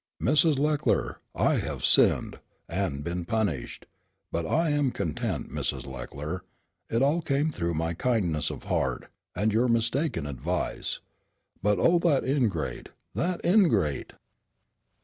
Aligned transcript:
Mrs. 0.19 0.57
Leckler, 0.57 1.19
I 1.35 1.57
have 1.57 1.85
sinned 1.85 2.39
and 2.67 3.03
been 3.03 3.23
punished. 3.23 3.85
But 4.31 4.47
I 4.47 4.71
am 4.71 4.89
content, 4.89 5.51
Mrs. 5.51 5.85
Leckler; 5.85 6.43
it 6.89 7.03
all 7.03 7.21
came 7.21 7.51
through 7.51 7.75
my 7.75 7.93
kindness 7.93 8.49
of 8.49 8.63
heart, 8.63 9.11
and 9.35 9.53
your 9.53 9.67
mistaken 9.67 10.25
advice. 10.25 11.01
But, 11.61 11.77
oh, 11.77 11.99
that 11.99 12.23
ingrate, 12.23 12.89
that 13.13 13.45
ingrate!" 13.45 14.13